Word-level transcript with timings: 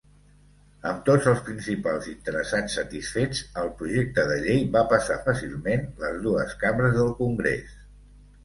Amb 0.91 1.01
tots 1.09 1.27
els 1.31 1.41
principals 1.49 2.07
interessats 2.13 2.77
satisfets, 2.79 3.41
el 3.65 3.69
projecte 3.83 4.25
de 4.33 4.39
llei 4.47 4.65
va 4.77 4.83
passar 4.95 5.21
fàcilment 5.29 5.87
les 6.05 6.19
dues 6.27 6.57
cambres 6.65 6.99
del 7.01 7.17
Congrés. 7.25 7.81